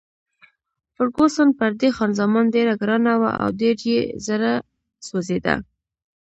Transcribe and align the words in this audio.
فرګوسن 0.95 1.47
پر 1.59 1.71
دې 1.79 1.89
خان 1.95 2.11
زمان 2.19 2.45
ډېره 2.55 2.73
ګرانه 2.81 3.13
وه 3.21 3.31
او 3.43 3.49
ډېر 3.61 3.75
یې 3.91 3.99
زړه 4.25 4.53
سوځېده. 5.07 5.55